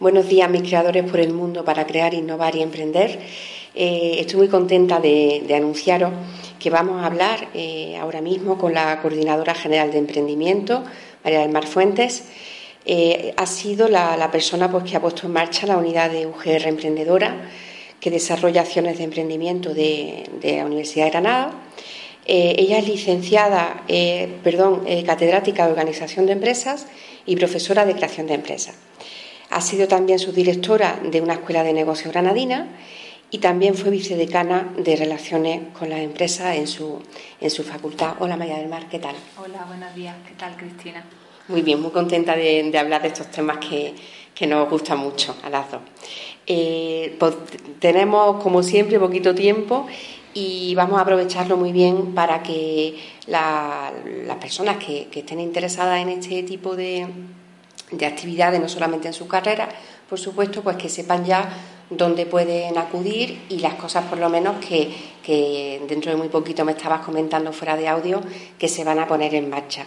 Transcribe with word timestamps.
Buenos 0.00 0.30
días, 0.30 0.48
mis 0.48 0.62
creadores 0.62 1.04
por 1.04 1.20
el 1.20 1.34
mundo 1.34 1.62
para 1.62 1.86
crear, 1.86 2.14
innovar 2.14 2.56
y 2.56 2.62
emprender. 2.62 3.18
Eh, 3.74 4.16
estoy 4.18 4.38
muy 4.38 4.48
contenta 4.48 4.98
de, 4.98 5.44
anunciaros 5.54 6.10
que 6.58 6.70
vamos 6.70 7.02
a 7.02 7.04
hablar 7.04 7.48
eh, 7.52 7.98
ahora 7.98 8.22
mismo 8.22 8.56
con 8.56 8.72
la 8.72 8.98
Coordinadora 9.02 9.54
General 9.54 9.92
de 9.92 9.98
Emprendimiento, 9.98 10.82
María 11.22 11.40
del 11.40 11.50
Mar 11.50 11.66
Fuentes. 11.66 12.24
Eh, 12.86 13.34
ha 13.36 13.44
sido 13.44 13.88
la, 13.88 14.30
persona 14.32 14.70
pues, 14.70 14.84
que 14.84 14.96
ha 14.96 15.02
puesto 15.02 15.26
en 15.26 15.34
marcha 15.34 15.66
la 15.66 15.76
unidad 15.76 16.10
de 16.10 16.26
UGR 16.26 16.66
Emprendedora, 16.66 17.50
que 18.00 18.10
desarrolla 18.10 18.62
acciones 18.62 18.96
de 18.96 19.04
emprendimiento 19.04 19.74
de, 19.74 20.30
la 20.42 20.64
Universidad 20.64 21.04
de 21.04 21.10
Granada. 21.10 21.52
ella 22.24 22.78
es 22.78 22.88
licenciada, 22.88 23.84
perdón, 24.42 24.82
catedrática 25.04 25.66
de 25.66 25.72
Organización 25.72 26.24
de 26.24 26.32
Empresas 26.32 26.86
y 27.26 27.36
profesora 27.36 27.84
de 27.84 27.94
Creación 27.96 28.28
de 28.28 28.32
Empresas. 28.32 28.76
Ha 29.50 29.60
sido 29.60 29.88
también 29.88 30.20
subdirectora 30.20 31.00
de 31.02 31.20
una 31.20 31.34
escuela 31.34 31.64
de 31.64 31.72
negocios 31.72 32.12
granadina 32.12 32.68
y 33.32 33.38
también 33.38 33.74
fue 33.74 33.90
vicedecana 33.90 34.72
de 34.76 34.94
Relaciones 34.94 35.62
con 35.76 35.90
las 35.90 36.00
Empresas 36.00 36.54
en 36.56 36.68
su, 36.68 37.02
en 37.40 37.50
su 37.50 37.64
facultad. 37.64 38.14
Hola 38.20 38.36
María 38.36 38.58
del 38.58 38.68
Mar, 38.68 38.88
¿qué 38.88 39.00
tal? 39.00 39.16
Hola, 39.36 39.64
buenos 39.66 39.92
días. 39.96 40.14
¿Qué 40.26 40.34
tal, 40.34 40.56
Cristina? 40.56 41.04
Muy 41.48 41.62
bien, 41.62 41.82
muy 41.82 41.90
contenta 41.90 42.36
de, 42.36 42.72
hablar 42.78 43.02
de 43.02 43.08
estos 43.08 43.28
temas 43.32 43.58
que, 43.58 43.92
nos 44.46 44.70
gustan 44.70 44.98
mucho 44.98 45.36
a 45.42 45.50
las 45.50 45.70
dos. 45.70 45.80
Eh, 46.46 47.16
pues, 47.18 47.34
tenemos, 47.80 48.42
como 48.42 48.62
siempre, 48.62 48.98
poquito 49.00 49.34
tiempo 49.34 49.86
y 50.32 50.74
vamos 50.76 50.98
a 50.98 51.02
aprovecharlo 51.02 51.56
muy 51.56 51.72
bien 51.72 52.14
para 52.14 52.42
que 52.42 52.96
las 53.26 53.92
personas 54.40 54.76
que 54.76 55.08
estén 55.12 55.40
interesadas 55.40 56.00
en 56.00 56.08
este 56.08 56.42
tipo 56.44 56.74
de, 56.74 57.06
de 57.90 58.06
actividades, 58.06 58.60
no 58.60 58.68
solamente 58.68 59.08
en 59.08 59.14
su 59.14 59.26
carrera, 59.26 59.68
por 60.08 60.18
supuesto, 60.18 60.62
pues 60.62 60.76
que 60.76 60.88
sepan 60.88 61.24
ya 61.24 61.48
dónde 61.90 62.26
pueden 62.26 62.78
acudir 62.78 63.42
y 63.48 63.58
las 63.58 63.74
cosas 63.74 64.04
por 64.06 64.18
lo 64.18 64.28
menos 64.28 64.56
que, 64.64 65.80
dentro 65.88 66.10
de 66.10 66.16
muy 66.16 66.28
poquito 66.28 66.64
me 66.64 66.72
estabas 66.72 67.00
comentando 67.00 67.52
fuera 67.52 67.76
de 67.76 67.88
audio 67.88 68.20
que 68.58 68.68
se 68.68 68.84
van 68.84 68.98
a 68.98 69.06
poner 69.06 69.34
en 69.34 69.50
marcha. 69.50 69.84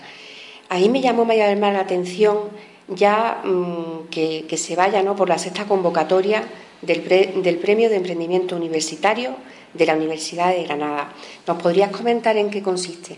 Ahí 0.70 0.90
me 0.90 1.02
llamó 1.02 1.26
mayormente 1.26 1.74
la 1.74 1.82
atención 1.82 2.50
ya 2.88 3.42
mm, 3.44 4.10
que, 4.10 4.58
se 4.58 4.76
vaya 4.76 5.02
¿no? 5.04 5.16
por 5.16 5.30
la 5.30 5.38
sexta 5.38 5.66
convocatoria 5.66 6.44
del, 6.82 7.08
del 7.44 7.58
Premio 7.58 7.90
de 7.90 7.96
Emprendimiento 7.96 8.56
Universitario 8.56 9.36
de 9.74 9.86
la 9.86 9.96
Universidad 9.96 10.50
de 10.54 10.64
Granada. 10.64 11.12
¿Nos 11.48 11.62
podrías 11.62 11.92
comentar 11.92 12.38
en 12.38 12.50
qué 12.50 12.62
consiste? 12.62 13.18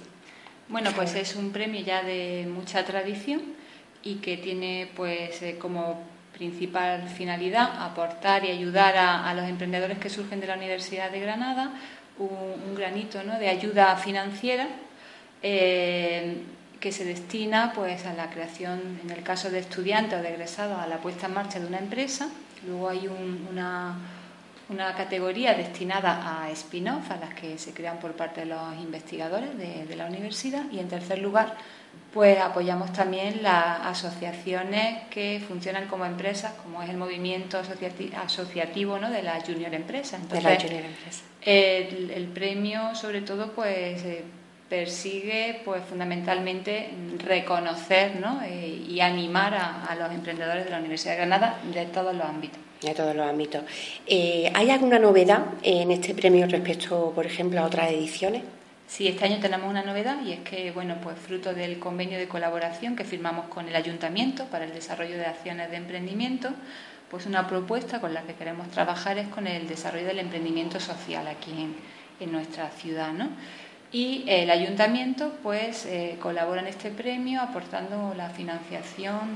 Bueno, 0.69 0.91
pues 0.95 1.13
es 1.15 1.35
un 1.35 1.51
premio 1.51 1.81
ya 1.81 2.01
de 2.03 2.47
mucha 2.51 2.83
tradición 2.85 3.41
y 4.05 4.15
que 4.15 4.37
tiene 4.37 4.89
pues 4.95 5.41
eh, 5.41 5.57
como 5.59 6.01
principal 6.31 7.09
finalidad 7.09 7.81
aportar 7.81 8.45
y 8.45 8.51
ayudar 8.51 8.95
a, 8.97 9.33
los 9.33 9.49
emprendedores 9.49 9.97
que 9.97 10.09
surgen 10.09 10.39
de 10.39 10.47
la 10.47 10.55
Universidad 10.55 11.11
de 11.11 11.19
Granada 11.19 11.71
un, 12.17 12.75
granito 12.75 13.23
¿no? 13.23 13.37
de 13.39 13.49
ayuda 13.49 13.95
financiera 13.97 14.67
eh, 15.41 16.37
que 16.79 16.91
se 16.91 17.03
destina 17.03 17.71
pues 17.73 18.05
a 18.05 18.13
la 18.13 18.29
creación 18.29 18.99
en 19.03 19.09
el 19.09 19.23
caso 19.23 19.49
de 19.49 19.59
estudiantes 19.59 20.19
o 20.19 20.21
de 20.21 20.29
egresados 20.29 20.79
a 20.79 20.87
la 20.87 20.97
puesta 20.97 21.25
en 21.25 21.33
marcha 21.33 21.59
de 21.59 21.65
una 21.65 21.79
empresa 21.79 22.29
luego 22.67 22.89
hay 22.89 23.07
una, 23.07 23.95
una 24.69 24.93
categoría 24.93 25.55
destinada 25.55 26.43
a 26.43 26.51
spin-off 26.51 27.09
a 27.11 27.17
las 27.17 27.33
que 27.33 27.57
se 27.57 27.73
crean 27.73 27.99
por 27.99 28.13
parte 28.13 28.41
de 28.41 28.47
los 28.47 28.75
investigadores 28.75 29.57
de, 29.57 29.85
de 29.85 29.95
la 29.95 30.05
universidad 30.05 30.69
y 30.71 30.79
en 30.79 30.89
tercer 30.89 31.19
lugar 31.19 31.55
pues 32.15 32.39
apoyamos 32.39 32.93
también 32.93 33.43
las 33.43 33.81
asociaciones 33.81 35.03
que 35.09 35.41
funcionan 35.45 35.85
como 35.87 36.05
empresas, 36.05 36.53
como 36.63 36.81
es 36.81 36.89
el 36.89 36.95
movimiento 36.95 37.59
asociativo 38.23 38.97
¿no? 38.97 39.11
de 39.11 39.21
la 39.21 39.41
Junior 39.45 39.73
Empresa. 39.73 40.15
Entonces, 40.15 40.63
junior 40.63 40.85
empresa. 40.85 41.23
El, 41.41 42.29
premio, 42.33 42.95
sobre 42.95 43.19
todo, 43.19 43.51
pues 43.51 44.01
eh, 44.05 44.23
persigue 44.69 45.59
pues 45.65 45.83
fundamentalmente 45.83 46.87
reconocer 47.17 48.15
¿no? 48.15 48.41
Eh, 48.43 48.85
y 48.87 49.01
animar 49.01 49.53
a, 49.53 49.93
los 49.99 50.09
emprendedores 50.09 50.63
de 50.63 50.71
la 50.71 50.79
Universidad 50.79 51.15
de 51.15 51.17
Granada 51.17 51.59
de 51.73 51.85
todos 51.87 52.15
los 52.15 52.25
ámbitos. 52.25 52.59
De 52.81 52.93
todos 52.93 53.13
los 53.13 53.27
ámbitos. 53.27 53.65
Eh, 54.07 54.49
¿Hay 54.55 54.69
alguna 54.69 54.99
novedad 54.99 55.47
en 55.63 55.91
este 55.91 56.13
premio 56.13 56.47
respecto, 56.47 57.11
por 57.13 57.25
ejemplo, 57.25 57.59
a 57.59 57.65
otras 57.65 57.91
ediciones? 57.91 58.43
Sí, 58.87 59.07
este 59.07 59.25
año 59.25 59.39
tenemos 59.39 59.69
una 59.69 59.83
novedad 59.83 60.21
y 60.23 60.31
es 60.31 60.39
que, 60.41 60.71
bueno, 60.71 60.97
pues 61.01 61.17
fruto 61.17 61.53
del 61.53 61.79
convenio 61.79 62.19
de 62.19 62.27
colaboración 62.27 62.95
que 62.95 63.03
firmamos 63.03 63.47
con 63.47 63.67
el 63.67 63.75
Ayuntamiento 63.75 64.45
para 64.45 64.65
el 64.65 64.73
desarrollo 64.73 65.17
de 65.17 65.25
acciones 65.25 65.71
de 65.71 65.77
emprendimiento, 65.77 66.51
pues 67.09 67.25
una 67.25 67.47
propuesta 67.47 67.99
con 67.99 68.13
la 68.13 68.21
que 68.21 68.35
queremos 68.35 68.69
trabajar 68.69 69.17
es 69.17 69.27
con 69.27 69.47
el 69.47 69.67
desarrollo 69.67 70.05
del 70.05 70.19
emprendimiento 70.19 70.79
social 70.79 71.27
aquí 71.27 71.51
en, 72.19 72.31
nuestra 72.31 72.69
ciudad, 72.69 73.11
¿no? 73.11 73.29
Y 73.91 74.23
el 74.27 74.49
Ayuntamiento, 74.49 75.33
pues, 75.43 75.85
eh, 75.85 76.17
colabora 76.21 76.61
en 76.61 76.67
este 76.67 76.91
premio 76.91 77.41
aportando 77.41 78.13
la 78.15 78.29
financiación 78.29 79.35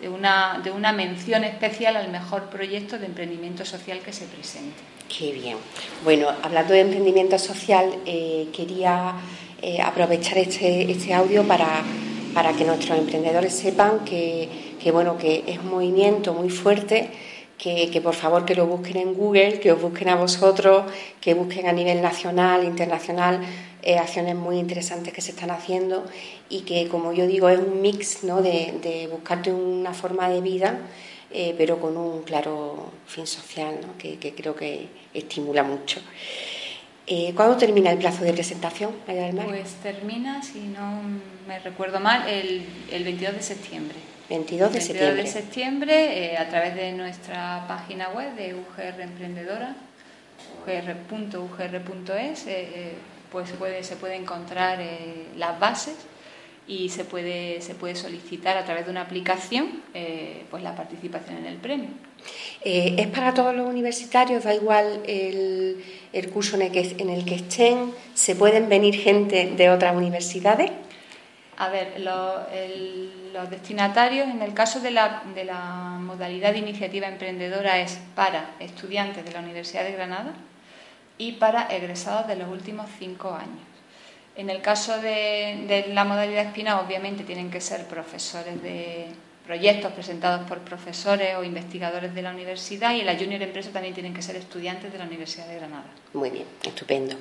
de, 0.00 0.08
una, 0.08 0.60
de 0.62 0.70
una 0.70 0.92
mención 0.92 1.44
especial 1.44 1.96
al 1.96 2.10
mejor 2.10 2.48
proyecto 2.50 2.98
de 2.98 3.06
emprendimiento 3.06 3.64
social 3.64 4.00
que 4.00 4.12
se 4.12 4.26
presente. 4.26 4.82
Qué 5.18 5.30
bien. 5.30 5.58
Bueno, 6.04 6.28
hablando 6.42 6.72
de 6.72 6.80
emprendimiento 6.80 7.38
social, 7.38 7.98
eh, 8.06 8.48
quería 8.50 9.12
eh, 9.60 9.78
aprovechar 9.82 10.38
este, 10.38 10.90
este 10.90 11.12
audio 11.12 11.46
para, 11.46 11.82
para, 12.32 12.54
que 12.54 12.64
nuestros 12.64 12.98
emprendedores 12.98 13.52
sepan 13.52 14.06
que, 14.06 14.48
bueno, 14.90 15.18
que 15.18 15.44
es 15.46 15.58
un 15.58 15.70
movimiento 15.70 16.32
muy 16.32 16.48
fuerte. 16.48 17.10
Que, 17.58 18.00
por 18.02 18.14
favor 18.14 18.44
que 18.44 18.56
lo 18.56 18.66
busquen 18.66 18.96
en 18.96 19.14
Google, 19.14 19.60
que 19.60 19.70
os 19.70 19.80
busquen 19.80 20.08
a 20.08 20.16
vosotros, 20.16 20.84
que 21.20 21.34
busquen 21.34 21.68
a 21.68 21.72
nivel 21.72 22.02
nacional, 22.02 22.64
internacional, 22.64 23.38
eh, 23.82 23.98
acciones 23.98 24.34
muy 24.34 24.58
interesantes 24.58 25.12
que 25.12 25.20
se 25.20 25.30
están 25.30 25.52
haciendo 25.52 26.04
y 26.48 26.62
que, 26.62 26.88
como 26.88 27.12
yo 27.12 27.26
digo, 27.28 27.48
es 27.50 27.60
un 27.60 27.80
mix 27.80 28.24
¿no? 28.24 28.42
de, 28.42 28.74
de 28.82 29.06
buscarte 29.06 29.52
una 29.52 29.94
forma 29.94 30.28
de 30.28 30.40
vida 30.40 30.80
eh, 31.32 31.54
pero 31.56 31.80
con 31.80 31.96
un 31.96 32.22
claro 32.22 32.92
fin 33.06 33.26
social, 33.26 33.78
que, 33.98 34.18
creo 34.36 34.54
que 34.54 34.88
estimula 35.14 35.62
mucho. 35.62 36.00
Eh, 37.06 37.32
¿Cuándo 37.34 37.56
termina 37.56 37.90
el 37.90 37.98
plazo 37.98 38.24
de 38.24 38.32
presentación, 38.32 38.92
Pues 39.04 39.74
termina, 39.82 40.42
si 40.42 40.60
no 40.60 41.02
me 41.46 41.58
recuerdo 41.58 42.00
mal, 42.00 42.28
el, 42.28 42.64
22 42.90 43.34
de 43.34 43.42
septiembre. 43.42 43.96
22 44.28 44.72
de 44.72 44.78
22 44.78 44.84
septiembre. 44.84 45.22
de 45.22 45.28
septiembre, 45.28 46.32
eh, 46.32 46.38
a 46.38 46.48
través 46.48 46.74
de 46.74 46.92
nuestra 46.92 47.64
página 47.66 48.08
web 48.10 48.34
de 48.36 48.54
UGR 48.54 49.00
Emprendedora, 49.00 49.74
ugr.ugr.es, 50.66 52.46
pues 53.30 53.50
puede, 53.52 53.82
se 53.82 53.96
puede 53.96 54.14
encontrar 54.16 54.78
las 55.36 55.58
bases 55.58 55.96
y 56.66 56.88
se 56.90 57.04
puede, 57.04 57.60
se 57.60 57.74
puede 57.74 57.94
solicitar 57.96 58.56
a 58.56 58.64
través 58.64 58.84
de 58.84 58.90
una 58.90 59.02
aplicación 59.02 59.82
eh, 59.94 60.44
pues 60.50 60.62
la 60.62 60.76
participación 60.76 61.38
en 61.38 61.46
el 61.46 61.56
premio. 61.56 61.90
Eh, 62.64 62.94
¿Es 62.98 63.08
para 63.08 63.34
todos 63.34 63.54
los 63.54 63.66
universitarios? 63.66 64.44
¿Da 64.44 64.54
igual 64.54 65.02
el, 65.06 65.84
el 66.12 66.30
curso 66.30 66.56
en 66.56 66.62
el, 66.62 66.72
que, 66.72 66.96
en 66.98 67.10
el 67.10 67.24
que 67.24 67.34
estén? 67.34 67.92
¿Se 68.14 68.36
pueden 68.36 68.68
venir 68.68 68.94
gente 68.94 69.52
de 69.56 69.70
otras 69.70 69.96
universidades? 69.96 70.70
A 71.58 71.68
ver, 71.68 72.00
los 72.00 73.50
destinatarios, 73.50 74.28
en 74.28 74.42
el 74.42 74.54
caso 74.54 74.80
de 74.80 74.90
la, 74.90 75.22
de 75.34 75.44
la 75.44 75.98
modalidad 76.00 76.52
de 76.52 76.58
iniciativa 76.58 77.06
emprendedora, 77.06 77.80
es 77.80 77.98
para 78.14 78.54
estudiantes 78.58 79.24
de 79.24 79.32
la 79.32 79.40
Universidad 79.40 79.84
de 79.84 79.92
Granada 79.92 80.32
y 81.18 81.32
para 81.32 81.66
egresados 81.66 82.26
de 82.26 82.36
los 82.36 82.48
últimos 82.48 82.86
cinco 82.98 83.32
años. 83.34 83.71
En 84.34 84.48
el 84.48 84.62
caso 84.62 85.00
de, 85.00 85.86
la 85.88 86.04
modalidad 86.04 86.46
espina, 86.46 86.80
obviamente 86.80 87.22
tienen 87.22 87.50
que 87.50 87.60
ser 87.60 87.86
profesores 87.86 88.62
de 88.62 89.06
proyectos 89.46 89.92
presentados 89.92 90.48
por 90.48 90.60
profesores 90.60 91.34
o 91.36 91.42
investigadores 91.44 92.14
de 92.14 92.22
la 92.22 92.30
universidad 92.30 92.94
y 92.94 93.00
en 93.00 93.06
la 93.06 93.16
Junior 93.16 93.42
Empresa 93.42 93.70
también 93.72 93.92
tienen 93.92 94.14
que 94.14 94.22
ser 94.22 94.36
estudiantes 94.36 94.92
de 94.92 94.98
la 94.98 95.04
Universidad 95.04 95.48
de 95.48 95.56
Granada. 95.56 95.84
Muy 96.14 96.30
bien, 96.30 96.44
estupendo. 96.64 97.16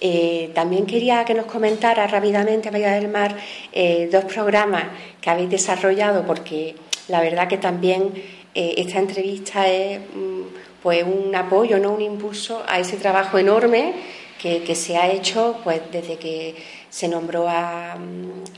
Eh, 0.00 0.50
también 0.52 0.84
quería 0.84 1.24
que 1.24 1.32
nos 1.32 1.46
comentara 1.46 2.06
rápidamente, 2.08 2.70
María 2.70 2.90
del 2.92 3.08
Mar, 3.08 3.36
eh, 3.72 4.08
dos 4.10 4.24
programas 4.24 4.84
que 5.20 5.30
habéis 5.30 5.48
desarrollado 5.48 6.26
porque 6.26 6.74
la 7.08 7.20
verdad 7.20 7.48
que 7.48 7.58
también 7.58 8.12
eh, 8.54 8.74
esta 8.76 8.98
entrevista 8.98 9.68
es 9.68 10.00
mm, 10.00 10.42
pues 10.82 11.04
un 11.04 11.34
apoyo, 11.34 11.78
no 11.78 11.92
un 11.92 12.02
impulso 12.02 12.64
a 12.66 12.80
ese 12.80 12.96
trabajo 12.96 13.38
enorme 13.38 13.94
que, 14.40 14.74
se 14.74 14.96
ha 14.96 15.10
hecho 15.10 15.60
pues 15.62 15.80
desde 15.92 16.16
que 16.16 16.56
se 16.88 17.08
nombró 17.08 17.46
a, 17.48 17.96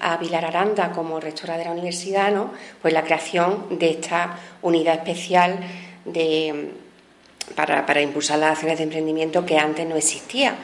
a 0.01 0.19
Pilar 0.19 0.45
Aranda 0.45 0.93
como 0.93 1.19
rectora 1.19 1.59
de 1.59 1.65
la 1.65 1.73
universidad, 1.73 2.31
¿no? 2.33 2.53
pues 2.81 2.95
la 2.95 3.03
creación 3.03 3.79
de 3.79 3.91
esta 3.91 4.39
unidad 4.63 4.95
especial 4.95 5.59
de, 6.05 6.71
para, 7.57 7.85
para 7.85 8.01
impulsar 8.01 8.39
las 8.39 8.53
acciones 8.53 8.79
de 8.79 8.85
emprendimiento 8.85 9.45
que 9.45 9.59
antes 9.59 9.87
no 9.87 9.97
existía. 9.97 10.57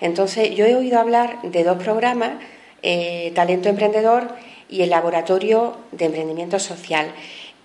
Entonces, 0.00 0.54
yo 0.54 0.66
he 0.66 0.74
oído 0.74 1.00
hablar 1.00 1.40
de 1.42 1.64
dos 1.64 1.82
programas, 1.82 2.32
eh, 2.82 3.32
Talento 3.34 3.70
Emprendedor 3.70 4.28
y 4.68 4.82
el 4.82 4.90
Laboratorio 4.90 5.78
de 5.92 6.04
Emprendimiento 6.04 6.58
Social. 6.58 7.12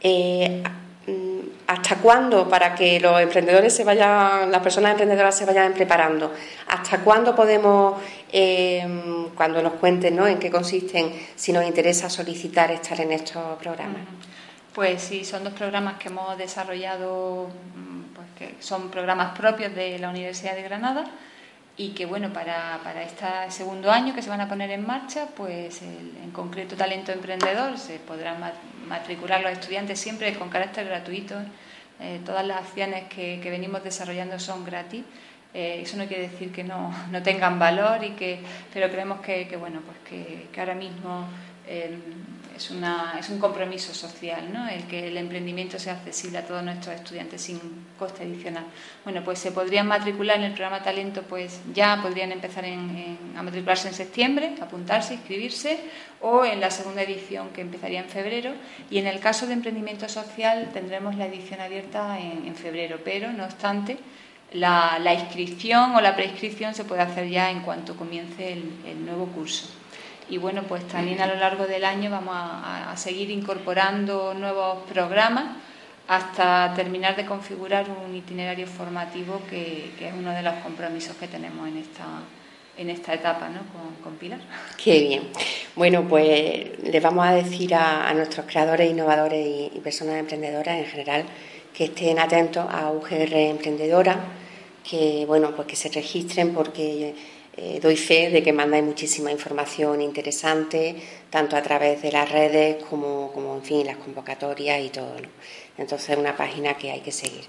Eh, 0.02 0.64
¿Hasta 1.72 1.96
cuándo, 2.00 2.50
para 2.50 2.76
que 2.76 3.00
los 3.00 3.22
emprendedores 3.22 3.74
se 3.74 3.86
vayan, 3.86 4.52
las 4.52 4.62
personas 4.62 4.92
emprendedoras 4.92 5.38
se 5.38 5.46
vayan 5.46 5.74
preparando? 5.74 6.34
¿Hasta 6.68 6.98
cuándo 6.98 7.34
podemos, 7.34 7.98
eh, 8.30 8.86
cuando 9.38 9.62
nos 9.62 9.74
cuenten 9.76 10.18
¿no? 10.18 10.28
en 10.28 10.38
qué 10.38 10.52
consisten, 10.52 11.14
si 11.34 11.54
nos 11.54 11.64
interesa 11.64 12.10
solicitar 12.10 12.72
estar 12.72 13.00
en 13.00 13.14
estos 13.14 13.58
programas? 13.58 14.02
Pues 14.76 15.02
sí, 15.02 15.24
son 15.24 15.46
dos 15.46 15.54
programas 15.54 15.98
que 15.98 16.10
hemos 16.10 16.38
desarrollado, 16.38 17.48
mm, 17.48 18.16
pues 18.16 18.28
que 18.38 18.62
son 18.62 18.92
programas 18.92 19.38
propios 19.38 19.74
de 19.74 19.98
la 19.98 20.10
Universidad 20.10 20.58
de 20.58 20.64
Granada 20.64 21.06
y 21.78 21.92
que 21.92 22.06
bueno, 22.06 22.34
para, 22.34 22.82
para 22.84 23.02
este 23.02 23.26
segundo 23.48 23.90
año 23.90 24.14
que 24.14 24.22
se 24.22 24.30
van 24.30 24.42
a 24.42 24.50
poner 24.50 24.72
en 24.72 24.86
marcha, 24.86 25.28
pues 25.38 25.82
en 25.84 26.32
concreto 26.34 26.76
talento 26.76 27.14
emprendedor, 27.14 27.78
se 27.78 27.98
podrán 28.00 28.42
matricular 28.92 29.42
los 29.42 29.54
estudiantes 29.54 30.00
siempre 30.00 30.34
con 30.36 30.50
carácter 30.50 30.86
gratuito. 30.86 31.36
Eh, 32.02 32.20
todas 32.26 32.46
las 32.46 32.58
acciones 32.58 33.06
que, 33.06 33.40
que, 33.42 33.50
venimos 33.50 33.84
desarrollando 33.84 34.38
son 34.38 34.66
gratis. 34.66 35.04
Eh, 35.54 35.82
eso 35.84 35.96
no 35.98 36.06
quiere 36.08 36.24
decir 36.30 36.52
que 36.52 36.64
no, 36.64 36.94
no, 37.12 37.24
tengan 37.24 37.58
valor, 37.58 38.04
y 38.04 38.12
que, 38.12 38.40
pero 38.74 38.90
creemos 38.90 39.22
que, 39.22 39.48
que 39.48 39.56
bueno, 39.56 39.82
pues 39.86 39.98
que, 40.10 40.48
que 40.52 40.60
ahora 40.60 40.76
mismo 40.76 41.28
eh, 41.68 41.98
es, 42.62 42.70
una, 42.70 43.16
es 43.20 43.30
un 43.30 43.40
compromiso 43.40 43.94
social, 43.94 44.54
¿no? 44.54 44.70
el 44.70 44.84
que 44.84 45.08
el 45.08 45.18
emprendimiento 45.18 45.80
sea 45.80 45.94
accesible 45.94 46.38
a 46.38 46.46
todos 46.46 46.64
nuestros 46.64 46.96
estudiantes 46.96 47.42
sin 47.42 47.60
coste 47.98 48.24
adicional. 48.24 48.66
Bueno, 49.04 49.24
pues 49.24 49.40
se 49.40 49.52
podrían 49.52 49.88
matricular 49.88 50.38
en 50.38 50.44
el 50.44 50.52
programa 50.52 50.84
Talento, 50.84 51.24
pues 51.24 51.60
ya 51.74 52.00
podrían 52.02 52.32
empezar 52.32 52.66
a 52.66 53.42
matricularse 53.44 53.88
en 53.88 53.94
septiembre, 53.96 54.54
apuntarse, 54.62 55.16
inscribirse, 55.16 55.80
o 56.22 56.46
en 56.46 56.60
la 56.60 56.70
segunda 56.70 57.02
edición 57.02 57.50
que 57.50 57.62
empezaría 57.62 58.00
en 58.00 58.10
febrero. 58.10 58.52
Y 58.92 59.00
en 59.00 59.08
el 59.08 59.20
caso 59.20 59.48
de 59.48 59.54
emprendimiento 59.54 60.08
social 60.08 60.70
tendremos 60.72 61.16
la 61.16 61.26
edición 61.26 61.62
abierta 61.62 62.20
en, 62.20 62.56
febrero, 62.56 63.00
pero 63.04 63.32
no 63.32 63.46
obstante. 63.46 63.98
La, 64.54 65.00
inscripción 65.14 65.96
o 65.96 66.02
la 66.02 66.16
preinscripción 66.16 66.76
se 66.76 66.84
puede 66.84 67.02
hacer 67.02 67.28
ya 67.28 67.50
en 67.50 67.62
cuanto 67.62 67.96
comience 67.96 68.54
el 68.54 69.06
nuevo 69.06 69.26
curso 69.28 69.81
y 70.30 70.38
bueno, 70.38 70.64
pues 70.64 70.88
también 70.88 71.20
a 71.22 71.28
lo 71.28 71.36
largo 71.36 71.66
del 71.66 71.84
año 71.84 72.10
vamos 72.10 72.36
a, 72.36 72.96
seguir 72.96 73.30
incorporando 73.32 74.34
nuevos 74.34 74.80
programas 74.92 75.46
hasta 76.08 76.74
terminar 76.76 77.16
de 77.16 77.26
configurar 77.26 77.86
un 77.90 78.16
itinerario 78.16 78.68
formativo 78.68 79.42
que, 79.50 79.92
es 80.00 80.14
uno 80.14 80.32
de 80.32 80.42
los 80.42 80.54
compromisos 80.56 81.16
que 81.16 81.28
tenemos 81.28 81.68
en 81.68 81.78
esta, 81.78 82.06
en 82.78 82.90
esta 82.90 83.14
etapa 83.14 83.50
¿no? 83.50 83.62
con, 84.04 84.16
Pilar. 84.16 84.40
Qué 84.82 85.00
bien. 85.00 85.24
Bueno, 85.76 86.04
pues 86.08 86.80
les 86.84 87.02
vamos 87.02 87.26
a 87.26 87.32
decir 87.32 87.74
a, 87.74 88.14
nuestros 88.14 88.46
creadores, 88.46 88.90
innovadores 88.90 89.46
y, 89.46 89.72
y, 89.74 89.80
personas 89.80 90.16
emprendedoras 90.16 90.78
en 90.78 90.86
general 90.86 91.26
que 91.74 91.86
estén 91.86 92.20
atentos 92.20 92.66
a 92.70 92.92
UGR 92.92 93.34
Emprendedora, 93.34 94.18
que 94.88 95.24
bueno, 95.26 95.56
pues 95.56 95.68
que 95.68 95.76
se 95.76 95.90
registren 95.90 96.54
porque 96.54 97.16
eh, 97.58 97.80
doy 97.82 97.98
fe 97.98 98.30
de 98.30 98.42
que 98.42 98.54
mandáis 98.54 98.84
muchísima 98.84 99.32
información 99.32 100.02
interesante, 100.02 100.96
tanto 101.30 101.58
a 101.58 101.62
través 101.62 102.02
de 102.02 102.12
las 102.12 102.32
redes 102.32 102.82
como, 102.86 103.32
como 103.34 103.56
en 103.56 103.64
fin, 103.64 103.86
las 103.86 103.98
convocatorias 103.98 104.82
y 104.82 104.90
todo. 104.90 105.20
¿no? 105.20 105.28
Entonces 105.78 106.10
es 106.12 106.18
una 106.18 106.36
página 106.38 106.76
que 106.76 106.92
hay 106.92 107.02
que 107.02 107.12
seguir. 107.12 107.44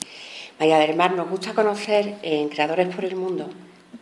María 0.58 0.78
del 0.78 0.96
Mar, 0.96 1.12
nos 1.12 1.28
gusta 1.28 1.54
conocer 1.54 2.16
en 2.22 2.48
Creadores 2.48 2.94
por 2.94 3.04
el 3.04 3.14
Mundo, 3.14 3.48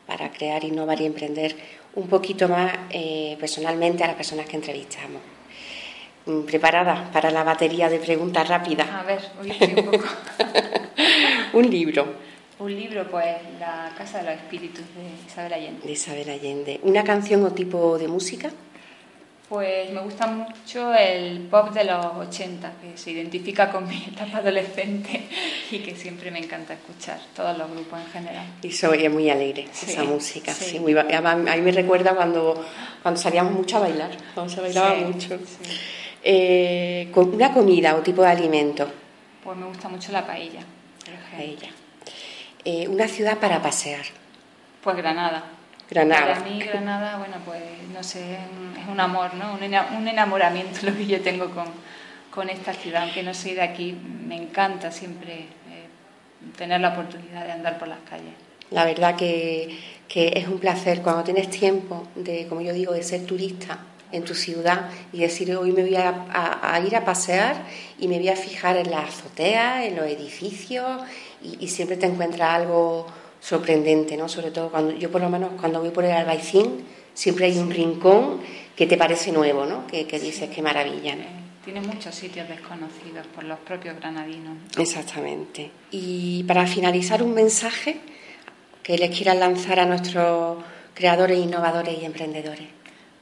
para 0.06 0.30
crear, 0.32 0.64
innovar 0.64 1.00
y 1.00 1.06
emprender 1.06 1.54
un 1.94 2.08
poquito 2.08 2.48
más 2.48 2.72
eh, 2.90 3.36
personalmente 3.38 4.02
a 4.02 4.08
las 4.08 4.16
personas 4.16 4.46
que 4.46 4.56
entrevistamos. 4.56 5.20
Mm, 6.26 6.42
¿Preparada 6.42 7.10
para 7.12 7.30
la 7.30 7.44
batería 7.44 7.88
de 7.88 7.98
preguntas 7.98 8.48
rápidas? 8.48 8.88
A 8.88 9.02
ver, 9.02 9.20
hoy 9.40 9.50
estoy 9.50 9.74
un 9.74 9.90
poco. 9.90 10.04
un 11.54 11.70
libro 11.70 12.29
un 12.60 12.74
libro, 12.74 13.06
pues 13.10 13.36
La 13.58 13.92
Casa 13.96 14.18
de 14.18 14.24
los 14.24 14.34
Espíritus 14.34 14.84
de 14.94 15.26
Isabel 15.26 15.52
Allende. 15.54 15.86
De 15.86 15.92
Isabel 15.92 16.28
Allende. 16.28 16.80
¿Una 16.82 17.02
canción 17.02 17.44
o 17.44 17.52
tipo 17.52 17.98
de 17.98 18.06
música? 18.06 18.50
Pues 19.48 19.90
me 19.90 20.00
gusta 20.00 20.28
mucho 20.28 20.94
el 20.94 21.40
pop 21.50 21.70
de 21.72 21.84
los 21.84 22.06
80, 22.06 22.72
que 22.80 22.96
se 22.96 23.10
identifica 23.10 23.70
con 23.72 23.88
mi 23.88 23.96
etapa 24.14 24.38
adolescente 24.38 25.26
y 25.70 25.78
que 25.78 25.96
siempre 25.96 26.30
me 26.30 26.38
encanta 26.38 26.74
escuchar, 26.74 27.18
todos 27.34 27.56
los 27.56 27.68
grupos 27.70 27.98
en 27.98 28.06
general. 28.06 28.46
Y 28.62 28.70
soy 28.70 29.08
muy 29.08 29.28
alegre, 29.30 29.64
esa 29.64 30.04
música. 30.04 30.52
Sí. 30.52 30.78
muy, 30.78 30.96
a 30.96 31.56
mí 31.56 31.62
me 31.62 31.72
recuerda 31.72 32.14
cuando, 32.14 32.64
cuando 33.02 33.18
salíamos 33.18 33.54
mucho 33.54 33.78
a 33.78 33.80
bailar, 33.80 34.10
cuando 34.34 34.52
se 34.52 34.60
bailaba 34.60 34.94
mucho. 34.96 35.38
Eh, 36.22 37.10
¿Una 37.14 37.52
comida 37.52 37.96
o 37.96 38.00
tipo 38.00 38.22
de 38.22 38.28
alimento? 38.28 38.86
Pues 39.42 39.56
me 39.56 39.66
gusta 39.66 39.88
mucho 39.88 40.12
la 40.12 40.26
paella. 40.26 40.60
Paella. 41.34 41.70
Eh, 42.64 42.88
una 42.88 43.08
ciudad 43.08 43.38
para 43.38 43.62
pasear. 43.62 44.04
Pues 44.82 44.96
Granada. 44.96 45.44
Granada. 45.88 46.34
Para 46.34 46.40
mí 46.40 46.60
Granada, 46.60 47.18
bueno, 47.18 47.36
pues 47.44 47.62
no 47.92 48.02
sé, 48.02 48.34
es 48.34 48.88
un 48.88 49.00
amor, 49.00 49.34
¿no? 49.34 49.54
Un 49.54 50.08
enamoramiento 50.08 50.78
lo 50.82 50.94
que 50.94 51.06
yo 51.06 51.20
tengo 51.20 51.50
con, 51.50 51.66
con 52.30 52.48
esta 52.48 52.72
ciudad, 52.72 53.02
aunque 53.04 53.22
no 53.22 53.34
soy 53.34 53.54
de 53.54 53.62
aquí, 53.62 53.92
me 53.92 54.36
encanta 54.36 54.92
siempre 54.92 55.34
eh, 55.34 55.88
tener 56.56 56.80
la 56.80 56.90
oportunidad 56.90 57.44
de 57.44 57.52
andar 57.52 57.78
por 57.78 57.88
las 57.88 58.00
calles. 58.08 58.34
La 58.70 58.84
verdad 58.84 59.16
que, 59.16 59.78
que, 60.06 60.32
es 60.36 60.46
un 60.46 60.60
placer 60.60 61.02
cuando 61.02 61.24
tienes 61.24 61.50
tiempo 61.50 62.06
de, 62.14 62.46
como 62.46 62.60
yo 62.60 62.72
digo, 62.72 62.92
de 62.92 63.02
ser 63.02 63.26
turista 63.26 63.78
en 64.12 64.24
tu 64.24 64.34
ciudad 64.34 64.90
y 65.12 65.20
decir 65.20 65.54
hoy 65.56 65.72
me 65.72 65.82
voy 65.82 65.96
a, 65.96 66.82
ir 66.86 66.96
a 66.96 67.04
pasear 67.04 67.64
y 67.98 68.08
me 68.08 68.18
voy 68.18 68.28
a 68.28 68.36
fijar 68.36 68.76
en 68.76 68.90
las 68.90 69.08
azoteas, 69.08 69.84
en 69.84 69.96
los 69.96 70.06
edificios 70.06 71.02
y, 71.42 71.68
siempre 71.68 71.96
te 71.96 72.06
encuentras 72.06 72.54
algo 72.54 73.06
sorprendente, 73.40 74.16
¿no? 74.16 74.28
Sobre 74.28 74.50
todo 74.50 74.70
cuando 74.70 74.92
yo 74.92 75.10
por 75.10 75.20
lo 75.20 75.30
menos 75.30 75.52
cuando 75.58 75.80
voy 75.80 75.90
por 75.90 76.04
el 76.04 76.12
Albaicín 76.12 76.84
siempre 77.14 77.46
hay 77.46 77.58
un 77.58 77.70
rincón 77.70 78.40
que 78.76 78.86
te 78.86 78.96
parece 78.96 79.32
nuevo, 79.32 79.66
¿no? 79.66 79.86
Que, 79.86 80.04
dices 80.04 80.50
qué 80.50 80.62
maravilla. 80.62 81.16
Tiene 81.64 81.80
muchos 81.82 82.14
sitios 82.14 82.48
desconocidos 82.48 83.26
por 83.34 83.44
los 83.44 83.58
propios 83.60 83.96
granadinos. 83.96 84.56
Exactamente. 84.78 85.70
Y 85.90 86.44
para 86.44 86.66
finalizar 86.66 87.22
un 87.22 87.34
mensaje 87.34 88.00
que 88.82 88.96
les 88.96 89.14
quieras 89.14 89.36
lanzar 89.36 89.78
a 89.78 89.86
nuestros 89.86 90.58
creadores, 90.94 91.38
innovadores 91.38 91.96
y 92.00 92.04
emprendedores. 92.04 92.79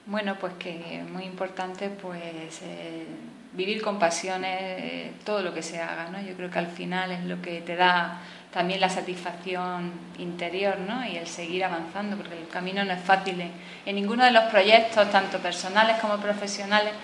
Bueno, 0.09 0.37
pues 0.41 0.55
que 0.55 1.05
muy 1.13 1.25
importante 1.25 1.91
pues 1.91 2.63
eh, 2.63 3.05
vivir 3.53 3.83
con 3.83 3.99
pasiones 3.99 4.59
eh, 4.59 5.13
todo 5.23 5.43
lo 5.43 5.53
que 5.53 5.63
se 5.63 5.83
haga, 5.83 6.09
¿no? 6.09 6.19
Yo 6.23 6.35
creo 6.35 6.51
que 6.51 6.59
al 6.59 6.69
final 6.69 7.13
es 7.13 7.25
lo 7.25 7.43
que 7.43 7.61
te 7.61 7.77
da 7.77 8.19
también 8.51 8.81
la 8.81 8.89
satisfacción 8.89 9.93
interior, 10.17 10.79
¿no? 10.79 11.07
Y 11.07 11.19
el 11.19 11.27
seguir 11.27 11.63
avanzando, 11.63 12.17
porque 12.17 12.39
el 12.39 12.49
camino 12.49 12.83
no 12.87 12.93
es 12.95 13.03
fácil 13.03 13.39
en, 13.85 13.95
ninguno 13.95 14.25
de 14.25 14.31
los 14.31 14.45
proyectos, 14.45 15.11
tanto 15.11 15.41
personales 15.41 15.99
como 16.01 16.17
profesionales, 16.17 16.95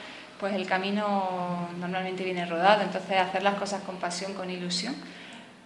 pues 0.40 0.54
el 0.54 0.66
camino 0.66 1.68
normalmente 1.78 2.24
viene 2.24 2.46
rodado, 2.46 2.84
entonces 2.84 3.18
hacer 3.18 3.42
las 3.42 3.56
cosas 3.56 3.82
con 3.82 3.96
pasión, 3.96 4.32
con 4.32 4.48
ilusión, 4.48 4.96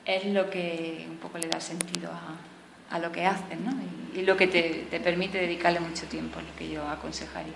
es 0.05 0.25
lo 0.25 0.51
que 0.51 1.07
un 1.09 1.19
poco 1.19 1.39
le 1.39 1.47
da 1.47 1.61
sentido 1.61 2.11
a, 2.11 2.58
a 2.91 2.99
lo 2.99 3.13
que 3.13 3.27
haces, 3.27 3.59
¿no? 3.61 3.73
Y, 4.15 4.23
lo 4.23 4.37
que 4.37 4.49
te, 4.49 4.87
te 4.91 4.99
permite 4.99 5.39
dedicarle 5.39 5.79
mucho 5.79 6.07
tiempo, 6.07 6.41
es 6.41 6.47
lo 6.47 6.57
que 6.57 6.69
yo 6.69 6.83
aconsejaría. 6.89 7.53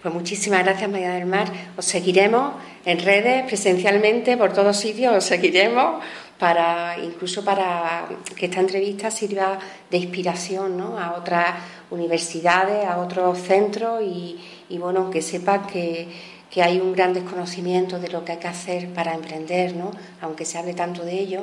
Pues 0.00 0.14
muchísimas 0.14 0.62
gracias, 0.64 0.88
María 0.88 1.12
del 1.12 1.26
Mar. 1.26 1.48
Os 1.76 1.84
seguiremos 1.84 2.54
en 2.84 3.00
redes, 3.00 3.44
presencialmente, 3.46 4.36
por 4.36 4.52
todos 4.52 4.76
sitios, 4.76 5.14
os 5.14 5.24
seguiremos 5.24 6.02
para 6.38 6.96
incluso 7.02 7.44
para 7.44 8.06
que 8.36 8.46
esta 8.46 8.60
entrevista 8.60 9.10
sirva 9.10 9.58
de 9.90 9.96
inspiración 9.98 10.76
¿no? 10.76 10.98
a 10.98 11.16
otras 11.16 11.54
universidades, 11.90 12.86
a 12.86 12.98
otros 12.98 13.38
centros 13.38 14.02
y, 14.02 14.38
bueno, 14.78 15.10
que 15.10 15.20
sepas 15.20 15.66
que, 15.70 16.06
que, 16.50 16.62
hay 16.62 16.78
un 16.78 16.92
gran 16.92 17.12
desconocimiento 17.12 17.98
de 17.98 18.08
lo 18.08 18.24
que 18.24 18.32
hay 18.32 18.38
que 18.38 18.48
hacer 18.48 18.88
para 18.92 19.14
emprender, 19.14 19.74
¿no? 19.74 19.90
aunque 20.20 20.44
se 20.44 20.58
hable 20.58 20.74
tanto 20.74 21.04
de 21.04 21.18
ello. 21.18 21.42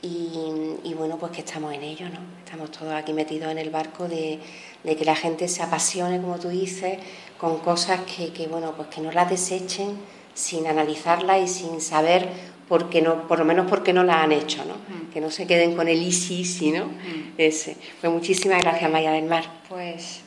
Y, 0.00 0.76
y 0.84 0.94
bueno, 0.94 1.16
pues 1.18 1.32
que 1.32 1.40
estamos 1.40 1.74
en 1.74 1.82
ello, 1.82 2.08
¿no? 2.08 2.20
Estamos 2.44 2.70
todos 2.70 2.92
aquí 2.92 3.12
metidos 3.12 3.50
en 3.50 3.58
el 3.58 3.70
barco 3.70 4.06
de, 4.08 4.38
de 4.84 4.96
que 4.96 5.04
la 5.04 5.16
gente 5.16 5.48
se 5.48 5.62
apasione, 5.62 6.20
como 6.20 6.38
tú 6.38 6.48
dices, 6.48 6.98
con 7.36 7.58
cosas 7.58 8.00
que, 8.02 8.32
que, 8.32 8.46
bueno, 8.46 8.74
pues 8.76 8.88
que 8.88 9.00
no 9.00 9.10
las 9.10 9.28
desechen, 9.28 9.98
sin 10.34 10.68
analizarla 10.68 11.38
y 11.38 11.48
sin 11.48 11.80
saber 11.80 12.28
por 12.68 12.90
qué 12.90 13.02
no, 13.02 13.26
por 13.26 13.38
lo 13.38 13.44
menos 13.44 13.68
por 13.68 13.82
qué 13.82 13.92
no 13.92 14.04
la 14.04 14.22
han 14.22 14.30
hecho, 14.30 14.64
¿no? 14.64 14.74
Mm. 14.74 15.10
Que 15.12 15.20
no 15.20 15.30
se 15.30 15.46
queden 15.46 15.74
con 15.74 15.88
el 15.88 16.02
easy, 16.02 16.40
easy, 16.40 16.70
¿no? 16.70 16.86
Mm. 16.86 17.32
Ese. 17.38 17.76
Pues 18.00 18.12
muchísimas 18.12 18.60
gracias, 18.60 18.90
Maya 18.90 19.10
del 19.12 19.24
Mar. 19.24 19.44
Pues 19.68 20.20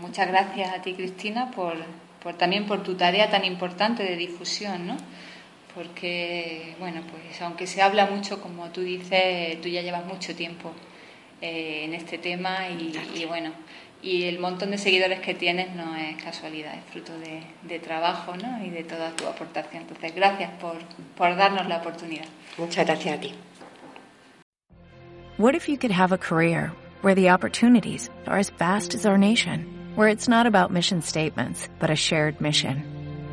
muchas 0.00 0.28
gracias 0.28 0.72
a 0.72 0.80
ti, 0.80 0.94
Cristina, 0.94 1.50
por, 1.50 1.74
por 2.22 2.34
también 2.34 2.66
por 2.66 2.82
tu 2.82 2.94
tarea 2.94 3.28
tan 3.28 3.44
importante 3.44 4.04
de 4.04 4.16
difusión, 4.16 4.86
¿no? 4.86 4.96
Porque, 5.76 6.74
bueno, 6.80 7.02
pues 7.10 7.42
aunque 7.42 7.66
se 7.66 7.82
habla 7.82 8.06
mucho, 8.06 8.40
como 8.40 8.70
tú 8.70 8.80
dices, 8.80 9.60
tú 9.60 9.68
ya 9.68 9.82
llevas 9.82 10.06
mucho 10.06 10.34
tiempo 10.34 10.72
eh, 11.42 11.82
en 11.84 11.92
este 11.92 12.16
tema 12.16 12.70
y, 12.70 13.26
bueno, 13.26 13.52
y 14.02 14.22
el 14.22 14.38
montón 14.38 14.70
de 14.70 14.78
seguidores 14.78 15.20
que 15.20 15.34
tienes 15.34 15.76
no 15.76 15.94
es 15.94 16.16
casualidad, 16.16 16.72
es 16.78 16.84
fruto 16.90 17.12
de, 17.18 17.78
trabajo 17.78 18.34
¿no? 18.38 18.64
y 18.64 18.70
de 18.70 18.84
toda 18.84 19.10
tu 19.10 19.26
aportación. 19.26 19.82
Entonces, 19.82 20.14
gracias 20.14 20.50
por, 20.52 20.78
por 21.14 21.36
darnos 21.36 21.66
la 21.66 21.76
oportunidad. 21.76 22.24
Muchas 22.56 22.86
gracias 22.86 23.18
a 23.18 23.20
ti. 23.20 23.34
What 25.36 25.54
if 25.54 25.68
you 25.68 25.76
could 25.76 25.92
have 25.92 26.10
a 26.10 26.18
career 26.18 26.72
where 27.02 27.14
the 27.14 27.28
opportunities 27.28 28.08
are 28.26 28.38
as 28.38 28.48
vast 28.48 28.94
as 28.94 29.04
our 29.04 29.18
nation, 29.18 29.66
where 29.94 30.08
it's 30.08 30.26
not 30.26 30.46
about 30.46 30.72
mission 30.72 31.02
statements, 31.02 31.68
but 31.78 31.90
a 31.90 31.94
shared 31.94 32.40
mission? 32.40 32.95